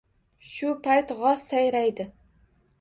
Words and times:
Shu 0.51 0.71
payt 0.87 1.15
g‘oz 1.21 1.45
sayraydi. 1.53 2.11